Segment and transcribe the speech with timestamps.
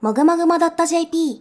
[0.00, 1.36] もぐもぐも .jp